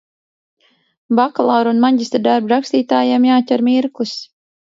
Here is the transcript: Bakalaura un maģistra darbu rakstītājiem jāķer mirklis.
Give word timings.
Bakalaura 1.19 1.73
un 1.75 1.81
maģistra 1.83 2.23
darbu 2.29 2.53
rakstītājiem 2.55 3.29
jāķer 3.33 3.65
mirklis. 3.71 4.17